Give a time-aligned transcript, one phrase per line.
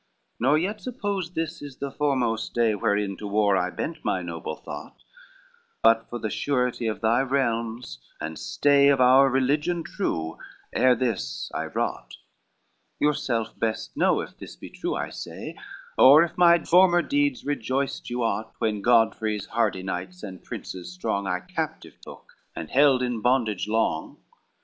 [0.01, 4.23] XLIV "Nor yet suppose this is the foremost day Wherein to war I bent my
[4.23, 5.03] noble thought,
[5.83, 10.39] But for the surety of thy realms, and stay Of our religion true,
[10.73, 12.15] ere this I wrought:
[12.99, 15.55] Yourself best know if this be true I say,
[15.99, 21.27] Or if my former deeds rejoiced you aught, When Godfrey's hardy knights and princes strong
[21.27, 22.25] I captive took,
[22.55, 24.17] and held in bondage long.